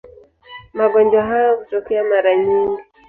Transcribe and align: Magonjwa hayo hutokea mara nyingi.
Magonjwa 0.73 1.21
hayo 1.25 1.55
hutokea 1.57 2.03
mara 2.03 2.35
nyingi. 2.35 2.81